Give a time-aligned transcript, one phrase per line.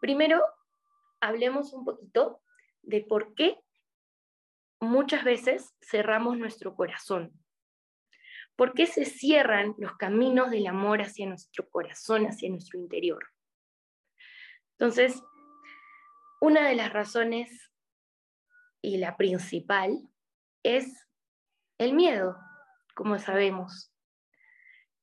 [0.00, 0.42] Primero,
[1.20, 2.42] hablemos un poquito
[2.82, 3.60] de por qué
[4.80, 7.32] muchas veces cerramos nuestro corazón.
[8.56, 13.22] ¿Por qué se cierran los caminos del amor hacia nuestro corazón, hacia nuestro interior?
[14.72, 15.22] Entonces,
[16.40, 17.70] una de las razones
[18.82, 20.08] y la principal
[20.62, 21.06] es
[21.78, 22.36] el miedo,
[22.94, 23.92] como sabemos.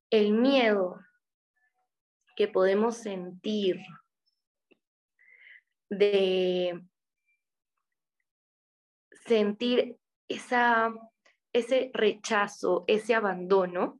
[0.09, 1.00] El miedo
[2.36, 3.77] que podemos sentir
[5.89, 6.82] de
[9.25, 10.93] sentir esa,
[11.54, 14.00] ese rechazo, ese abandono,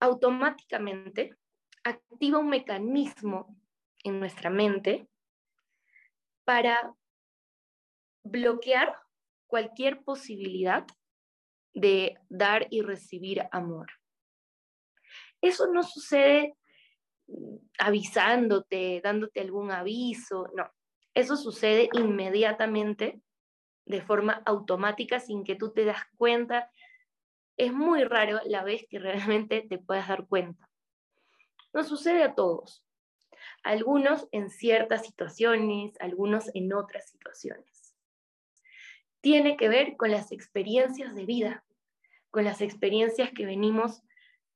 [0.00, 1.36] automáticamente
[1.84, 3.56] activa un mecanismo
[4.04, 5.08] en nuestra mente
[6.44, 6.94] para
[8.22, 8.96] bloquear
[9.46, 10.86] cualquier posibilidad
[11.72, 13.86] de dar y recibir amor.
[15.40, 16.56] Eso no sucede
[17.78, 20.70] avisándote, dándote algún aviso, no.
[21.14, 23.20] Eso sucede inmediatamente,
[23.86, 26.70] de forma automática, sin que tú te das cuenta.
[27.56, 30.68] Es muy raro la vez que realmente te puedas dar cuenta.
[31.72, 32.84] No sucede a todos.
[33.62, 37.94] Algunos en ciertas situaciones, algunos en otras situaciones.
[39.20, 41.64] Tiene que ver con las experiencias de vida,
[42.30, 44.02] con las experiencias que venimos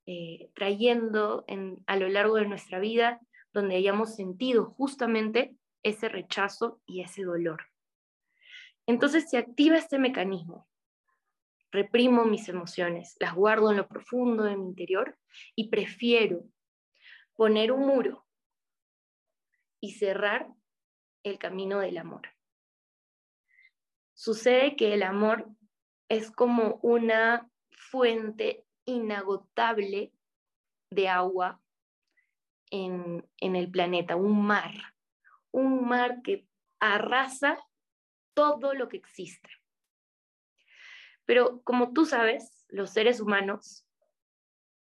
[0.06, 1.44] eh, trayendo
[1.86, 3.20] a lo largo de nuestra vida,
[3.52, 7.66] donde hayamos sentido justamente ese rechazo y ese dolor.
[8.86, 10.68] Entonces se activa este mecanismo.
[11.70, 15.16] Reprimo mis emociones, las guardo en lo profundo de mi interior
[15.54, 16.42] y prefiero
[17.34, 18.26] poner un muro
[19.80, 20.48] y cerrar
[21.22, 22.22] el camino del amor.
[24.14, 25.48] Sucede que el amor
[26.08, 30.12] es como una fuente inagotable
[30.90, 31.60] de agua
[32.70, 34.72] en, el planeta, un mar,
[35.50, 36.46] un mar que
[36.80, 37.58] arrasa
[38.34, 39.48] todo lo que existe.
[41.24, 43.86] Pero como tú sabes, los seres humanos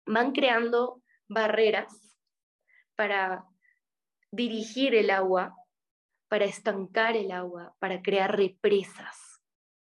[0.06, 2.18] van creando barreras
[2.95, 3.45] para
[4.31, 5.56] dirigir el agua,
[6.28, 9.41] para estancar el agua, para crear represas,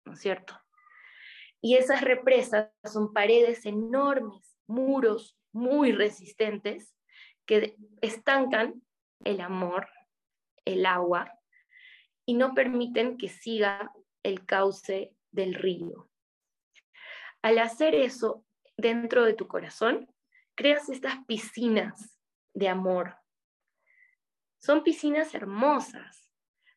[0.04, 0.59] ¿no es cierto?
[1.60, 6.94] Y esas represas son paredes enormes, muros muy resistentes
[7.46, 8.82] que estancan
[9.24, 9.88] el amor,
[10.64, 11.32] el agua,
[12.24, 16.08] y no permiten que siga el cauce del río.
[17.42, 18.44] Al hacer eso
[18.76, 20.08] dentro de tu corazón,
[20.54, 22.18] creas estas piscinas
[22.54, 23.16] de amor.
[24.58, 26.30] Son piscinas hermosas,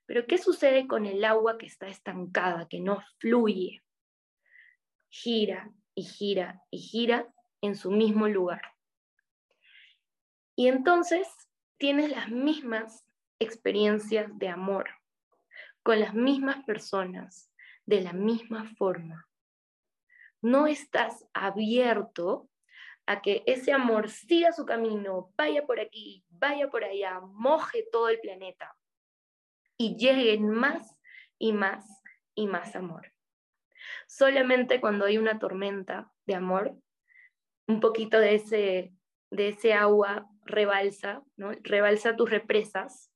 [0.06, 3.83] pero ¿qué sucede con el agua que está estancada, que no fluye?
[5.14, 7.32] Gira y gira y gira
[7.62, 8.64] en su mismo lugar.
[10.56, 11.28] Y entonces
[11.78, 13.06] tienes las mismas
[13.40, 14.90] experiencias de amor,
[15.84, 17.52] con las mismas personas,
[17.86, 19.28] de la misma forma.
[20.42, 22.50] No estás abierto
[23.06, 28.10] a que ese amor siga su camino, vaya por aquí, vaya por allá, moje todo
[28.10, 28.76] el planeta
[29.78, 30.96] y lleguen más
[31.38, 32.02] y más
[32.34, 33.13] y más amor.
[34.16, 36.78] Solamente cuando hay una tormenta de amor,
[37.68, 38.94] un poquito de ese,
[39.32, 41.50] de ese agua rebalsa, ¿no?
[41.64, 43.12] rebalsa tus represas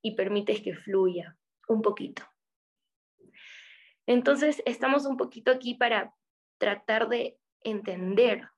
[0.00, 2.22] y permites que fluya un poquito.
[4.06, 6.14] Entonces, estamos un poquito aquí para
[6.58, 8.48] tratar de entender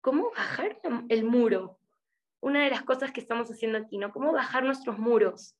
[0.00, 0.80] cómo bajar
[1.10, 1.78] el muro.
[2.40, 4.12] Una de las cosas que estamos haciendo aquí, ¿no?
[4.12, 5.58] Cómo bajar nuestros muros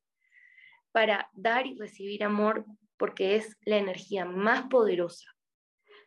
[0.92, 2.64] para dar y recibir amor
[2.98, 5.30] porque es la energía más poderosa,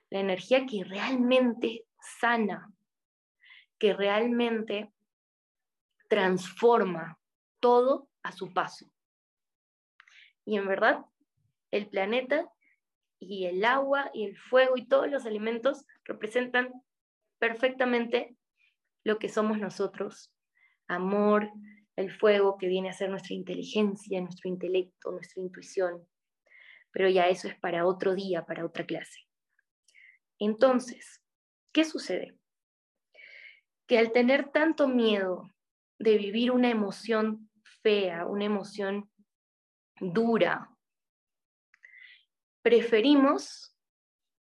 [0.10, 1.86] la energía que realmente
[2.20, 2.72] sana,
[3.78, 4.92] que realmente
[6.08, 7.20] transforma
[7.60, 8.92] todo a su paso.
[10.46, 11.06] Y en verdad,
[11.72, 12.50] el planeta
[13.20, 16.72] y el agua y el fuego y todos los alimentos representan
[17.38, 18.36] perfectamente
[19.04, 20.34] lo que somos nosotros.
[20.88, 21.50] Amor,
[21.96, 26.08] el fuego que viene a ser nuestra inteligencia, nuestro intelecto, nuestra intuición,
[26.92, 29.20] pero ya eso es para otro día, para otra clase.
[30.40, 31.24] Entonces,
[31.72, 32.38] ¿qué sucede?
[33.88, 35.50] Que al tener tanto miedo
[36.00, 37.50] de vivir una emoción
[37.82, 39.10] fea, una emoción
[40.00, 40.70] dura,
[42.62, 43.76] preferimos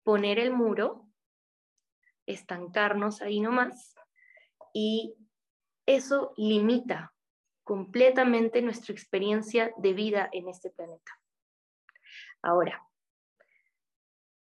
[0.02, 1.08] poner el muro,
[2.26, 3.94] estancarnos ahí nomás,
[4.72, 5.14] y
[5.86, 7.14] eso limita
[7.62, 11.12] completamente nuestra experiencia de vida en este planeta.
[12.44, 12.86] Ahora,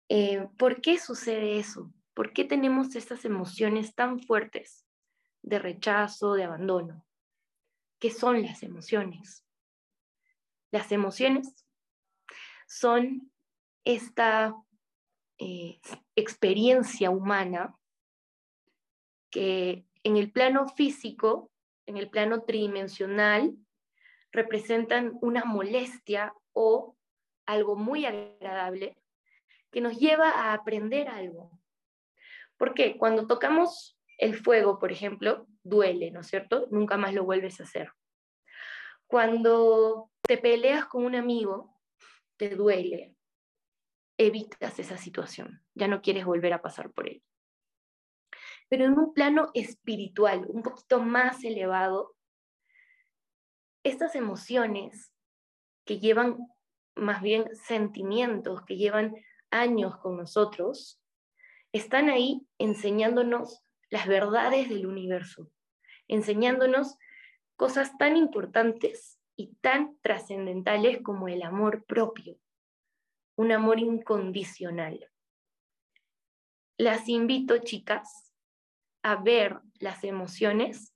[0.09, 1.93] eh, ¿por qué sucede eso?
[2.15, 4.87] ¿Por qué tenemos estas emociones tan fuertes
[5.43, 7.07] de rechazo, de abandono?
[7.99, 9.45] ¿qué son las emociones?
[10.71, 11.67] Las emociones
[12.67, 13.31] son
[13.85, 14.55] esta
[15.39, 15.81] eh,
[16.15, 17.77] experiencia humana
[19.31, 21.51] que en el plano físico,
[21.87, 23.57] en el plano tridimensional,
[24.33, 26.96] representan una molestia o
[27.47, 28.97] algo muy agradable
[29.71, 31.61] que nos lleva a aprender algo.
[32.57, 36.67] Porque cuando tocamos el fuego, por ejemplo, duele, ¿no es cierto?
[36.71, 37.93] Nunca más lo vuelves a hacer.
[39.07, 41.81] Cuando te peleas con un amigo,
[42.37, 43.15] te duele,
[44.19, 47.23] evitas esa situación, ya no quieres volver a pasar por él.
[48.69, 52.17] Pero en un plano espiritual, un poquito más elevado,
[53.85, 55.13] estas emociones
[55.85, 56.39] que llevan
[56.97, 59.15] más bien sentimientos, que llevan
[59.51, 61.01] años con nosotros,
[61.73, 65.51] están ahí enseñándonos las verdades del universo,
[66.09, 66.97] enseñándonos
[67.57, 72.39] cosas tan importantes y tan trascendentales como el amor propio,
[73.37, 75.11] un amor incondicional.
[76.79, 78.33] Las invito, chicas,
[79.03, 80.95] a ver las emociones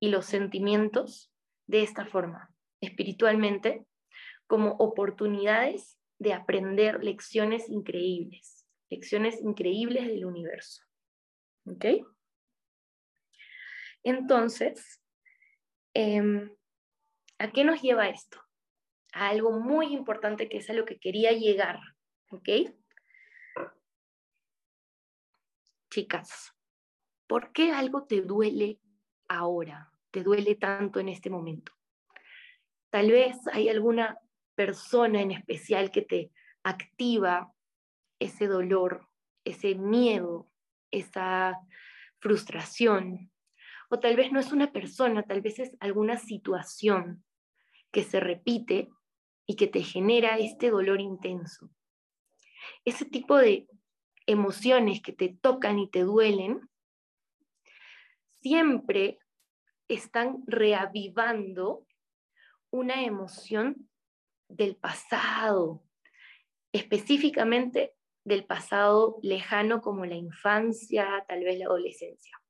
[0.00, 1.32] y los sentimientos
[1.66, 3.86] de esta forma, espiritualmente,
[4.52, 10.84] como oportunidades de aprender lecciones increíbles, lecciones increíbles del universo.
[11.64, 11.86] ¿Ok?
[14.02, 15.00] Entonces,
[15.94, 16.54] em,
[17.38, 18.42] ¿a qué nos lleva esto?
[19.14, 21.80] a algo muy importante que es a lo que quería llegar,
[22.28, 22.48] ¿ok?
[25.90, 26.54] Chicas,
[27.26, 28.80] ¿por qué algo te duele
[29.28, 29.90] ahora?
[30.10, 31.72] ¿Te duele tanto en este momento?
[32.90, 34.18] Tal vez hay alguna
[34.54, 36.30] persona en especial que te
[36.62, 37.52] activa
[38.18, 39.08] ese dolor,
[39.44, 40.50] ese miedo,
[40.90, 41.58] esa
[42.20, 43.30] frustración.
[43.90, 47.24] O tal vez no es una persona, tal vez es alguna situación
[47.90, 48.88] que se repite
[49.46, 51.70] y que te genera este dolor intenso.
[52.84, 53.66] Ese tipo de
[54.26, 56.68] emociones que te tocan y te duelen,
[58.40, 59.18] siempre
[59.88, 61.86] están reavivando
[62.70, 63.88] una emoción
[64.56, 65.82] del pasado,
[66.72, 67.94] específicamente
[68.24, 72.40] del pasado lejano como la infancia, tal vez la adolescencia.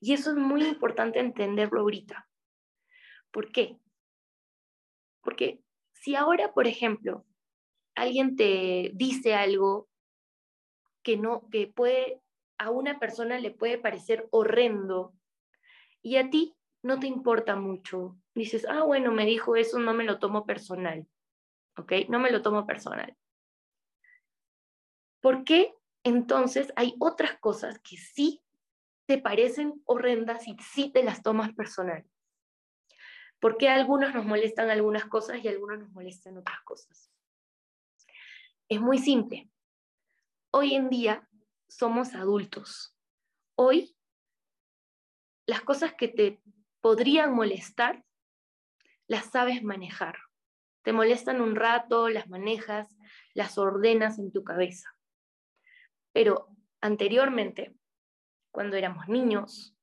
[0.00, 2.28] Y eso es muy importante entenderlo ahorita.
[3.30, 3.78] ¿Por qué?
[5.22, 5.60] Porque
[5.92, 7.26] si ahora, por ejemplo,
[7.94, 9.88] alguien te dice algo
[11.02, 12.22] que no, que puede,
[12.58, 15.14] a una persona le puede parecer horrendo
[16.00, 16.54] y a ti
[16.88, 21.06] no te importa mucho, dices, ah, bueno, me dijo eso, no me lo tomo personal,
[21.76, 21.92] ¿ok?
[22.08, 23.14] No me lo tomo personal.
[25.20, 28.42] ¿Por qué entonces hay otras cosas que sí
[29.04, 32.06] te parecen horrendas y sí te las tomas personal?
[33.38, 37.12] ¿Por qué algunos nos molestan algunas cosas y algunos nos molestan otras cosas?
[38.66, 39.50] Es muy simple.
[40.52, 41.28] Hoy en día
[41.68, 42.96] somos adultos.
[43.56, 43.94] Hoy
[45.44, 46.40] las cosas que te
[46.80, 48.04] podrían molestar
[49.06, 50.18] las sabes manejar.
[50.82, 52.96] Te molestan un rato, las manejas,
[53.34, 54.88] las ordenas en tu cabeza.
[56.12, 56.48] Pero
[56.80, 57.74] anteriormente,
[58.50, 59.74] cuando éramos niños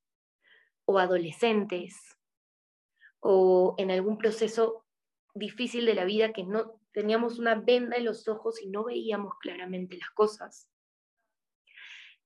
[0.86, 2.18] o adolescentes
[3.20, 4.86] o en algún proceso
[5.34, 9.34] difícil de la vida que no teníamos una venda en los ojos y no veíamos
[9.40, 10.70] claramente las cosas.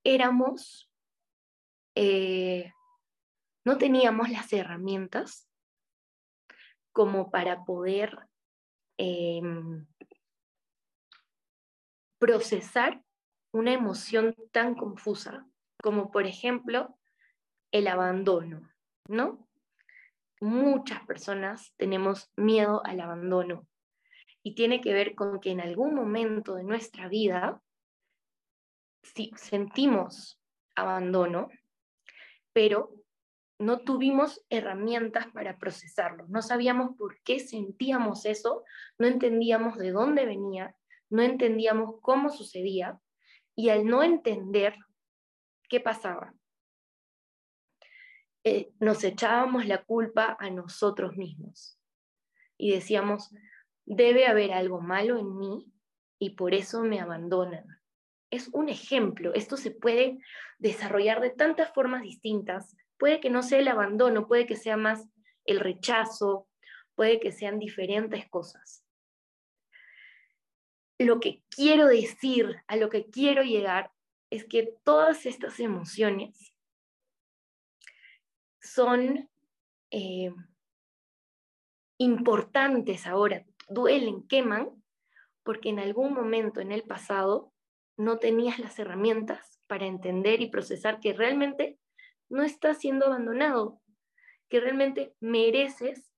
[0.03, 0.91] Éramos,
[1.96, 2.72] eh,
[3.69, 5.47] no teníamos las herramientas
[6.91, 8.17] como para poder
[8.97, 9.85] em,
[12.17, 13.03] procesar
[13.53, 15.45] una emoción tan confusa
[15.83, 16.97] como por ejemplo
[17.71, 18.67] el abandono,
[19.07, 19.47] ¿no?
[20.41, 23.67] muchas personas tenemos miedo al abandono
[24.41, 27.61] y tiene que ver con que en algún momento de nuestra vida
[29.03, 30.41] si sentimos
[30.75, 31.49] abandono,
[32.51, 32.99] pero
[33.60, 38.63] no tuvimos herramientas para procesarlo, no sabíamos por qué sentíamos eso,
[38.98, 40.75] no entendíamos de dónde venía,
[41.10, 43.00] no entendíamos cómo sucedía
[43.56, 44.75] y al no entender
[45.68, 46.34] qué pasaba,
[48.46, 51.78] eh, nos echábamos la culpa a nosotros mismos
[52.58, 53.30] y decíamos,
[53.86, 55.74] debe haber algo malo en mí
[56.20, 57.66] y por eso me abandonan.
[58.30, 60.20] Es un ejemplo, esto se puede
[60.60, 62.78] desarrollar de tantas formas distintas.
[63.00, 65.08] Puede que no sea el abandono, puede que sea más
[65.46, 66.48] el rechazo,
[66.94, 68.86] puede que sean diferentes cosas.
[71.00, 73.91] Lo que quiero decir, a lo que quiero llegar,
[74.29, 76.53] es que todas estas emociones
[78.62, 79.29] son
[79.91, 80.32] eh,
[81.98, 84.84] importantes ahora duelen, queman,
[85.44, 87.53] porque en algún momento en el pasado
[87.98, 91.79] no tenías las herramientas para entender y procesar que realmente
[92.29, 93.81] no estás siendo abandonado,
[94.50, 96.12] que realmente mereces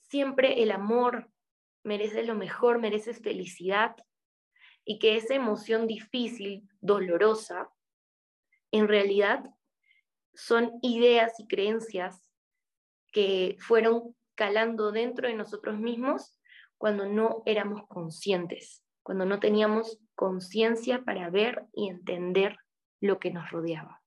[0.00, 1.30] siempre el amor,
[1.82, 3.96] mereces lo mejor, mereces felicidad
[4.84, 7.70] y que esa emoción difícil, dolorosa,
[8.70, 9.44] en realidad
[10.34, 12.30] son ideas y creencias
[13.12, 16.38] que fueron calando dentro de nosotros mismos
[16.78, 22.58] cuando no éramos conscientes, cuando no teníamos conciencia para ver y entender
[23.00, 24.02] lo que nos rodeaba.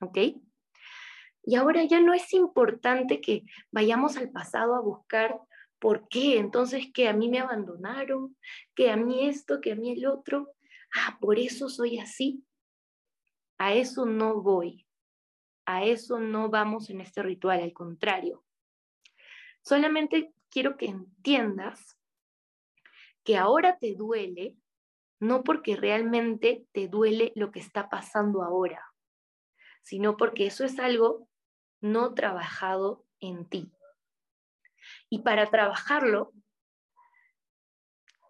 [0.00, 0.18] ¿Ok?
[1.42, 5.40] Y ahora ya no es importante que vayamos al pasado a buscar
[5.78, 8.36] por qué, entonces que a mí me abandonaron,
[8.74, 10.52] que a mí esto, que a mí el otro.
[10.94, 12.44] Ah, por eso soy así.
[13.58, 14.86] A eso no voy.
[15.66, 18.44] A eso no vamos en este ritual, al contrario.
[19.62, 21.98] Solamente quiero que entiendas
[23.24, 24.56] que ahora te duele,
[25.20, 28.80] no porque realmente te duele lo que está pasando ahora,
[29.86, 31.28] sino porque eso es algo
[31.80, 33.70] no trabajado en ti.
[35.08, 36.32] Y para trabajarlo,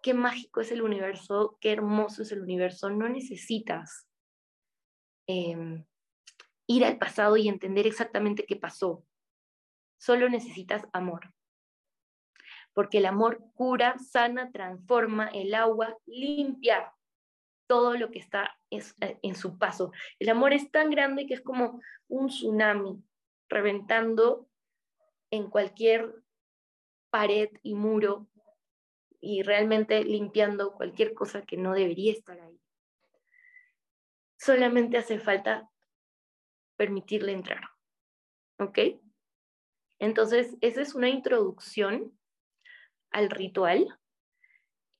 [0.03, 4.07] qué mágico es el universo, qué hermoso es el universo, no necesitas
[5.25, 5.83] em,
[6.67, 9.03] ir al pasado y entender exactamente qué pasó,
[9.97, 11.33] solo necesitas amor.
[12.73, 16.93] Porque el amor cura, sana, transforma, el agua limpia
[17.67, 19.91] todo lo que está en su paso.
[20.19, 23.03] El amor es tan grande que es como un tsunami
[23.49, 24.47] reventando
[25.31, 26.15] en cualquier
[27.09, 28.27] pared y muro
[29.19, 32.59] y realmente limpiando cualquier cosa que no debería estar ahí.
[34.37, 35.69] Solamente hace falta
[36.75, 37.61] permitirle entrar.
[38.59, 38.79] ¿Ok?
[39.99, 42.17] Entonces, esa es una introducción
[43.11, 43.99] al ritual.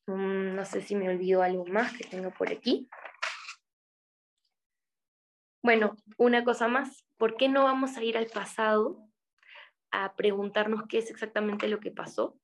[0.08, 2.90] Mm, no sé si me olvido algo más que tengo por aquí.
[5.62, 9.04] Bueno, una cosa más, ¿por qué no vamos a ir al pasado
[9.92, 12.40] a preguntarnos qué es exactamente lo que pasó?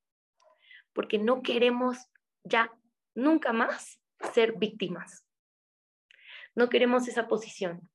[0.92, 1.98] Porque no queremos
[2.44, 2.70] ya
[3.16, 4.02] nunca más
[4.34, 5.26] ser víctimas.
[6.56, 7.90] No queremos esa posición.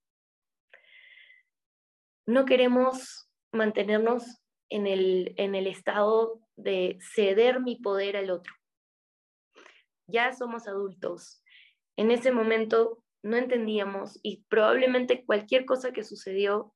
[2.27, 8.58] No queremos mantenernos en el, en el estado de ceder mi poder al otro.
[10.09, 11.43] Ya somos adultos.
[11.97, 16.75] En ese momento no entendíamos y probablemente cualquier cosa que sucedió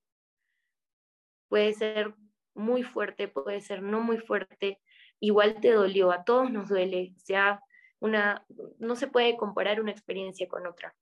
[1.49, 2.15] puede ser
[2.55, 4.81] muy fuerte, puede ser no muy fuerte,
[5.21, 7.63] igual te dolió, a todos nos duele, sea
[8.01, 8.45] una,
[8.79, 10.95] no se puede comparar una experiencia con otra,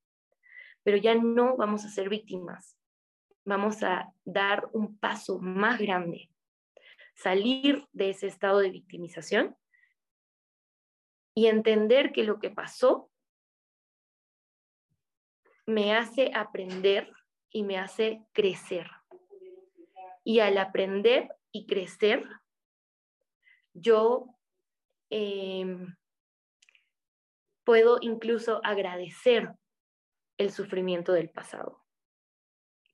[0.83, 2.77] pero ya no vamos a ser víctimas,
[3.45, 6.31] vamos a dar un paso más grande,
[7.15, 9.57] salir de ese estado de victimización
[11.35, 13.11] y entender que lo que pasó
[15.67, 17.13] me hace aprender
[17.51, 18.91] y me hace crecer.
[20.25, 22.29] Y al aprender y crecer,
[23.73, 24.27] yo
[25.11, 25.97] em,
[27.65, 29.55] puedo incluso agradecer
[30.39, 31.85] el sufrimiento del pasado,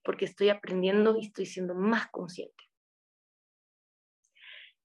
[0.04, 2.64] porque estoy aprendiendo y estoy siendo más consciente.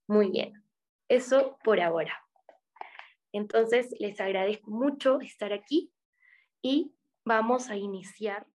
[0.06, 0.64] Muy bien,
[1.08, 2.21] eso por ahora.
[3.32, 5.92] Entonces, les agradezco mucho estar aquí
[6.62, 8.46] y vamos a iniciar